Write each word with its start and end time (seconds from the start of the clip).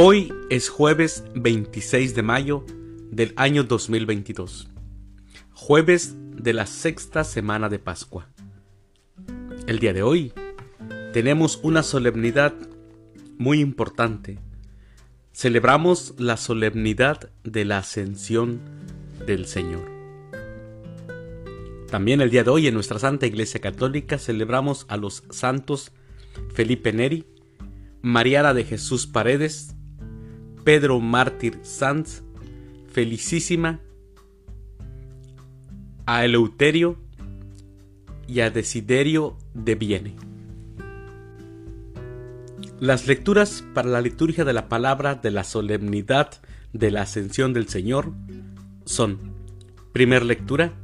Hoy 0.00 0.32
es 0.48 0.68
jueves 0.68 1.24
26 1.34 2.14
de 2.14 2.22
mayo 2.22 2.64
del 3.10 3.32
año 3.34 3.64
2022, 3.64 4.68
jueves 5.52 6.14
de 6.36 6.52
la 6.52 6.66
sexta 6.66 7.24
semana 7.24 7.68
de 7.68 7.80
Pascua. 7.80 8.28
El 9.66 9.80
día 9.80 9.92
de 9.92 10.04
hoy 10.04 10.32
tenemos 11.12 11.58
una 11.64 11.82
solemnidad 11.82 12.54
muy 13.38 13.58
importante. 13.58 14.38
Celebramos 15.32 16.14
la 16.16 16.36
solemnidad 16.36 17.30
de 17.42 17.64
la 17.64 17.78
ascensión 17.78 18.60
del 19.26 19.46
Señor. 19.46 19.90
También 21.90 22.20
el 22.20 22.30
día 22.30 22.44
de 22.44 22.50
hoy 22.50 22.68
en 22.68 22.74
nuestra 22.74 23.00
Santa 23.00 23.26
Iglesia 23.26 23.60
Católica 23.60 24.18
celebramos 24.18 24.86
a 24.88 24.96
los 24.96 25.24
santos 25.30 25.90
Felipe 26.54 26.92
Neri, 26.92 27.26
Mariana 28.00 28.54
de 28.54 28.62
Jesús 28.62 29.08
Paredes, 29.08 29.74
Pedro 30.68 31.00
Mártir 31.00 31.60
Sanz, 31.62 32.22
Felicísima, 32.92 33.80
a 36.04 36.26
Eleuterio 36.26 36.98
y 38.26 38.40
a 38.40 38.50
Desiderio 38.50 39.38
de 39.54 39.76
Viene. 39.76 40.16
Las 42.80 43.06
lecturas 43.06 43.64
para 43.72 43.88
la 43.88 44.02
liturgia 44.02 44.44
de 44.44 44.52
la 44.52 44.68
palabra 44.68 45.14
de 45.14 45.30
la 45.30 45.42
solemnidad 45.42 46.32
de 46.74 46.90
la 46.90 47.00
ascensión 47.00 47.54
del 47.54 47.66
Señor 47.70 48.12
son, 48.84 49.18
primer 49.94 50.22
lectura, 50.22 50.74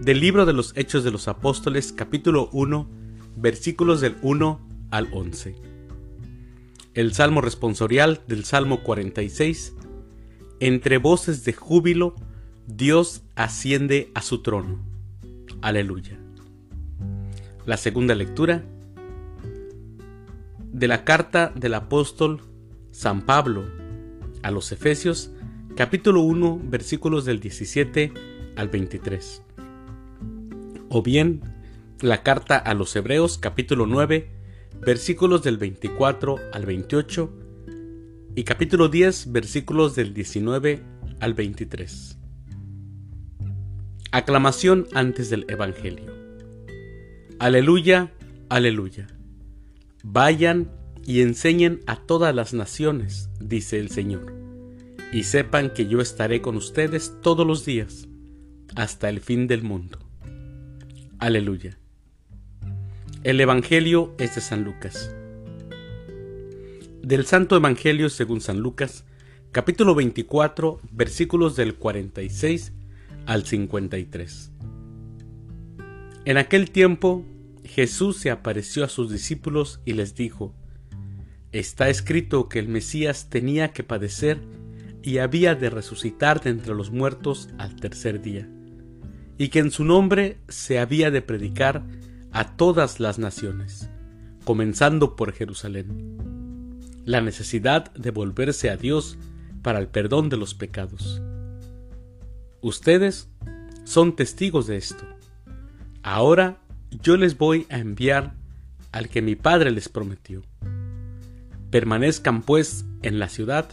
del 0.00 0.18
libro 0.18 0.44
de 0.44 0.54
los 0.54 0.72
Hechos 0.76 1.04
de 1.04 1.12
los 1.12 1.28
Apóstoles 1.28 1.92
capítulo 1.92 2.48
1, 2.52 2.90
versículos 3.36 4.00
del 4.00 4.16
1 4.22 4.60
al 4.90 5.08
11 5.12 5.69
el 7.00 7.14
salmo 7.14 7.40
responsorial 7.40 8.20
del 8.26 8.44
Salmo 8.44 8.82
46, 8.82 9.74
entre 10.60 10.98
voces 10.98 11.44
de 11.44 11.54
júbilo, 11.54 12.14
Dios 12.66 13.22
asciende 13.36 14.10
a 14.14 14.20
su 14.20 14.42
trono. 14.42 14.84
Aleluya. 15.62 16.18
La 17.64 17.78
segunda 17.78 18.14
lectura 18.14 18.64
de 20.58 20.88
la 20.88 21.04
carta 21.04 21.50
del 21.54 21.72
apóstol 21.72 22.42
San 22.90 23.22
Pablo 23.22 23.64
a 24.42 24.50
los 24.50 24.70
Efesios, 24.70 25.30
capítulo 25.76 26.20
1, 26.20 26.60
versículos 26.64 27.24
del 27.24 27.40
17 27.40 28.12
al 28.56 28.68
23. 28.68 29.42
O 30.90 31.02
bien 31.02 31.40
la 32.02 32.22
carta 32.22 32.58
a 32.58 32.74
los 32.74 32.94
Hebreos, 32.94 33.38
capítulo 33.38 33.86
9, 33.86 34.39
versículos 34.80 35.42
del 35.42 35.58
24 35.58 36.36
al 36.52 36.66
28 36.66 37.30
y 38.34 38.44
capítulo 38.44 38.88
10 38.88 39.32
versículos 39.32 39.94
del 39.94 40.14
19 40.14 40.82
al 41.20 41.34
23. 41.34 42.18
Aclamación 44.12 44.86
antes 44.92 45.30
del 45.30 45.46
Evangelio. 45.48 46.12
Aleluya, 47.38 48.12
aleluya. 48.48 49.06
Vayan 50.02 50.70
y 51.06 51.22
enseñen 51.22 51.80
a 51.86 51.96
todas 51.96 52.34
las 52.34 52.54
naciones, 52.54 53.30
dice 53.40 53.80
el 53.80 53.90
Señor, 53.90 54.32
y 55.12 55.24
sepan 55.24 55.72
que 55.72 55.86
yo 55.86 56.00
estaré 56.00 56.40
con 56.40 56.56
ustedes 56.56 57.14
todos 57.22 57.46
los 57.46 57.64
días, 57.64 58.08
hasta 58.76 59.08
el 59.08 59.20
fin 59.20 59.46
del 59.46 59.62
mundo. 59.62 59.98
Aleluya. 61.18 61.79
El 63.22 63.38
Evangelio 63.38 64.14
es 64.16 64.34
de 64.36 64.40
San 64.40 64.64
Lucas. 64.64 65.14
Del 67.02 67.26
Santo 67.26 67.54
Evangelio 67.54 68.08
según 68.08 68.40
San 68.40 68.60
Lucas, 68.60 69.04
capítulo 69.52 69.94
24, 69.94 70.80
versículos 70.90 71.54
del 71.54 71.74
46 71.74 72.72
al 73.26 73.44
53. 73.44 74.52
En 76.24 76.38
aquel 76.38 76.70
tiempo 76.70 77.22
Jesús 77.62 78.16
se 78.16 78.30
apareció 78.30 78.84
a 78.84 78.88
sus 78.88 79.12
discípulos 79.12 79.82
y 79.84 79.92
les 79.92 80.14
dijo, 80.14 80.54
Está 81.52 81.90
escrito 81.90 82.48
que 82.48 82.58
el 82.58 82.68
Mesías 82.68 83.28
tenía 83.28 83.74
que 83.74 83.84
padecer 83.84 84.40
y 85.02 85.18
había 85.18 85.54
de 85.54 85.68
resucitar 85.68 86.40
de 86.40 86.48
entre 86.48 86.74
los 86.74 86.90
muertos 86.90 87.50
al 87.58 87.76
tercer 87.76 88.22
día, 88.22 88.48
y 89.36 89.48
que 89.48 89.58
en 89.58 89.72
su 89.72 89.84
nombre 89.84 90.38
se 90.48 90.78
había 90.78 91.10
de 91.10 91.20
predicar 91.20 91.84
a 92.32 92.56
todas 92.56 93.00
las 93.00 93.18
naciones, 93.18 93.90
comenzando 94.44 95.16
por 95.16 95.32
Jerusalén. 95.32 96.18
La 97.04 97.20
necesidad 97.20 97.92
de 97.94 98.10
volverse 98.10 98.70
a 98.70 98.76
Dios 98.76 99.18
para 99.62 99.78
el 99.78 99.88
perdón 99.88 100.28
de 100.28 100.36
los 100.36 100.54
pecados. 100.54 101.20
Ustedes 102.60 103.28
son 103.84 104.14
testigos 104.14 104.66
de 104.66 104.76
esto. 104.76 105.04
Ahora 106.02 106.60
yo 106.90 107.16
les 107.16 107.36
voy 107.36 107.66
a 107.70 107.78
enviar 107.78 108.34
al 108.92 109.08
que 109.08 109.22
mi 109.22 109.36
Padre 109.36 109.70
les 109.70 109.88
prometió. 109.88 110.42
Permanezcan 111.70 112.42
pues 112.42 112.84
en 113.02 113.18
la 113.18 113.28
ciudad 113.28 113.68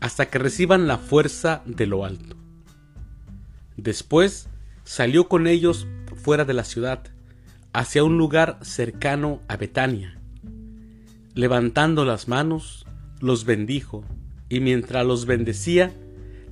hasta 0.00 0.28
que 0.28 0.38
reciban 0.38 0.86
la 0.86 0.98
fuerza 0.98 1.62
de 1.66 1.86
lo 1.86 2.04
alto. 2.04 2.36
Después 3.76 4.48
salió 4.84 5.28
con 5.28 5.46
ellos 5.46 5.86
fuera 6.16 6.44
de 6.44 6.54
la 6.54 6.64
ciudad 6.64 7.02
hacia 7.76 8.02
un 8.04 8.16
lugar 8.16 8.58
cercano 8.62 9.42
a 9.48 9.58
Betania. 9.58 10.18
Levantando 11.34 12.06
las 12.06 12.26
manos, 12.26 12.86
los 13.20 13.44
bendijo, 13.44 14.02
y 14.48 14.60
mientras 14.60 15.04
los 15.04 15.26
bendecía, 15.26 15.92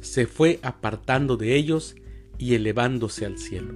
se 0.03 0.27
fue 0.27 0.61
apartando 0.62 1.39
de 1.39 1.57
ellos 1.57 1.97
y 2.37 2.53
elevándose 2.57 3.25
al 3.25 3.39
cielo. 3.39 3.73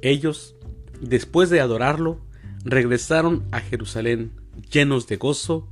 Ellos, 0.00 0.54
después 1.00 1.50
de 1.50 1.60
adorarlo, 1.60 2.20
regresaron 2.64 3.42
a 3.50 3.58
Jerusalén 3.58 4.30
llenos 4.70 5.08
de 5.08 5.16
gozo 5.16 5.68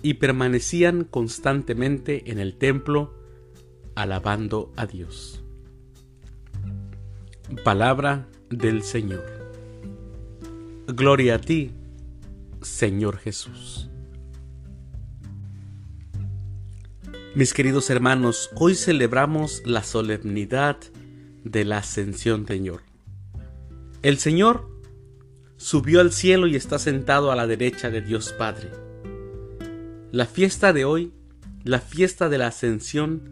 y 0.00 0.14
permanecían 0.14 1.04
constantemente 1.04 2.30
en 2.30 2.38
el 2.38 2.56
templo 2.56 3.12
alabando 3.96 4.72
a 4.76 4.86
Dios. 4.86 5.44
Palabra 7.64 8.26
del 8.48 8.82
Señor. 8.82 9.43
Gloria 10.86 11.36
a 11.36 11.38
ti, 11.38 11.70
Señor 12.60 13.16
Jesús. 13.16 13.88
Mis 17.34 17.54
queridos 17.54 17.88
hermanos, 17.88 18.50
hoy 18.56 18.74
celebramos 18.74 19.62
la 19.64 19.82
solemnidad 19.82 20.76
de 21.42 21.64
la 21.64 21.78
ascensión 21.78 22.46
Señor. 22.46 22.82
El 24.02 24.18
Señor 24.18 24.68
subió 25.56 26.00
al 26.00 26.12
cielo 26.12 26.48
y 26.48 26.54
está 26.54 26.78
sentado 26.78 27.32
a 27.32 27.36
la 27.36 27.46
derecha 27.46 27.88
de 27.88 28.02
Dios 28.02 28.34
Padre. 28.38 28.70
La 30.12 30.26
fiesta 30.26 30.74
de 30.74 30.84
hoy, 30.84 31.14
la 31.62 31.80
fiesta 31.80 32.28
de 32.28 32.36
la 32.36 32.48
ascensión, 32.48 33.22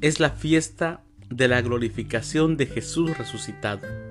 es 0.00 0.18
la 0.18 0.30
fiesta 0.30 1.04
de 1.30 1.46
la 1.46 1.62
glorificación 1.62 2.56
de 2.56 2.66
Jesús 2.66 3.16
resucitado. 3.16 4.07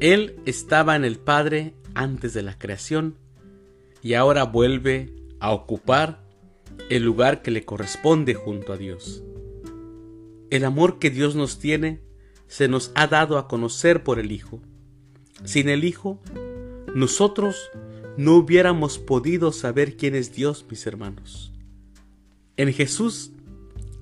Él 0.00 0.38
estaba 0.44 0.94
en 0.94 1.04
el 1.04 1.18
Padre 1.18 1.74
antes 1.94 2.34
de 2.34 2.42
la 2.42 2.58
creación 2.58 3.16
y 4.02 4.14
ahora 4.14 4.44
vuelve 4.44 5.14
a 5.40 5.52
ocupar 5.52 6.22
el 6.90 7.02
lugar 7.02 7.40
que 7.40 7.50
le 7.50 7.64
corresponde 7.64 8.34
junto 8.34 8.74
a 8.74 8.76
Dios. 8.76 9.22
El 10.50 10.64
amor 10.64 10.98
que 10.98 11.10
Dios 11.10 11.34
nos 11.34 11.58
tiene 11.58 12.00
se 12.46 12.68
nos 12.68 12.92
ha 12.94 13.06
dado 13.06 13.38
a 13.38 13.48
conocer 13.48 14.04
por 14.04 14.18
el 14.18 14.32
Hijo. 14.32 14.60
Sin 15.44 15.68
el 15.70 15.82
Hijo, 15.82 16.20
nosotros 16.94 17.70
no 18.18 18.36
hubiéramos 18.36 18.98
podido 18.98 19.50
saber 19.50 19.96
quién 19.96 20.14
es 20.14 20.34
Dios, 20.34 20.66
mis 20.70 20.86
hermanos. 20.86 21.52
En 22.58 22.72
Jesús 22.72 23.32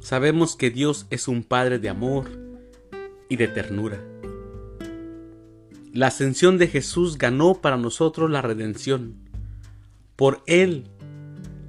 sabemos 0.00 0.56
que 0.56 0.70
Dios 0.70 1.06
es 1.10 1.28
un 1.28 1.44
Padre 1.44 1.78
de 1.78 1.88
amor 1.88 2.30
y 3.28 3.36
de 3.36 3.48
ternura. 3.48 4.13
La 5.94 6.08
ascensión 6.08 6.58
de 6.58 6.66
Jesús 6.66 7.18
ganó 7.18 7.60
para 7.60 7.76
nosotros 7.76 8.28
la 8.28 8.42
redención. 8.42 9.14
Por 10.16 10.42
Él, 10.48 10.88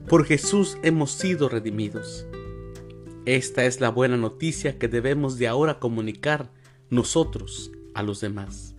por 0.10 0.26
Jesús 0.26 0.80
hemos 0.82 1.12
sido 1.12 1.48
redimidos. 1.48 2.26
Esta 3.28 3.66
es 3.66 3.82
la 3.82 3.90
buena 3.90 4.18
noticia 4.18 4.80
que 4.80 4.88
debemos 4.88 5.38
de 5.38 5.48
ahora 5.48 5.78
comunicar 5.78 6.50
nosotros 6.90 7.70
a 7.94 8.02
los 8.02 8.20
demás. 8.20 8.74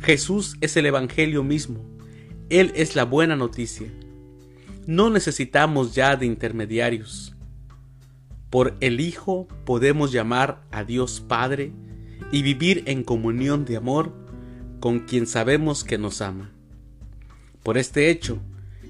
Jesús 0.00 0.56
es 0.62 0.78
el 0.78 0.86
Evangelio 0.86 1.42
mismo. 1.42 1.84
Él 2.48 2.72
es 2.74 2.96
la 2.96 3.04
buena 3.04 3.36
noticia. 3.36 3.92
No 4.86 5.10
necesitamos 5.10 5.94
ya 5.94 6.16
de 6.16 6.24
intermediarios. 6.24 7.34
Por 8.48 8.78
el 8.80 9.00
Hijo 9.00 9.46
podemos 9.66 10.10
llamar 10.10 10.62
a 10.70 10.84
Dios 10.84 11.20
Padre 11.20 11.70
y 12.32 12.40
vivir 12.40 12.82
en 12.86 13.04
comunión 13.04 13.66
de 13.66 13.76
amor 13.76 14.29
con 14.80 15.00
quien 15.00 15.26
sabemos 15.26 15.84
que 15.84 15.98
nos 15.98 16.20
ama. 16.22 16.50
Por 17.62 17.78
este 17.78 18.10
hecho, 18.10 18.38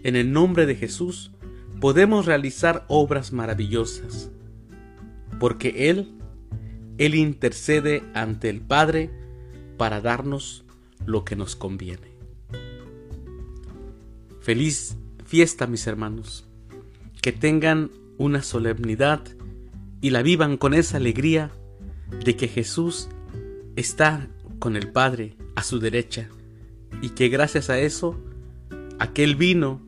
en 0.05 0.17
el 0.17 0.33
nombre 0.33 0.65
de 0.65 0.77
Jesús, 0.77 1.33
podemos 1.81 2.27
realizar 2.27 2.85
obras 2.89 3.33
maravillosas, 3.33 4.31
porque 5.39 5.91
Él, 5.91 6.13
Él 6.99 7.15
intercede 7.15 8.03
ante 8.15 8.49
el 8.49 8.61
Padre 8.61 9.11
para 9.77 10.01
darnos 10.01 10.65
lo 11.05 11.25
que 11.25 11.37
nos 11.37 11.57
conviene. 11.57 12.11
Feliz 14.41 14.97
fiesta, 15.25 15.67
mis 15.67 15.87
hermanos, 15.87 16.47
que 17.21 17.33
tengan 17.33 17.91
una 18.19 18.43
solemnidad 18.43 19.23
y 20.01 20.11
la 20.11 20.23
vivan 20.23 20.57
con 20.57 20.75
esa 20.75 20.97
alegría 20.97 21.51
de 22.25 22.37
que 22.37 22.49
Jesús 22.49 23.09
está 23.77 24.29
con 24.59 24.77
el 24.77 24.91
Padre 24.93 25.37
a 25.61 25.63
su 25.63 25.79
derecha 25.79 26.27
y 27.03 27.11
que 27.11 27.29
gracias 27.29 27.69
a 27.69 27.79
eso, 27.79 28.19
aquel 28.99 29.37
vino, 29.37 29.83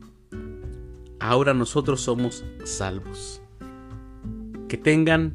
ahora 1.19 1.55
nosotros 1.55 1.99
somos 1.99 2.45
salvos. 2.63 3.41
Que 4.69 4.77
tengan 4.77 5.33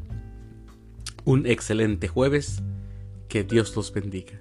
un 1.25 1.45
excelente 1.45 2.07
jueves, 2.07 2.63
que 3.29 3.43
Dios 3.43 3.75
los 3.75 3.93
bendiga. 3.93 4.41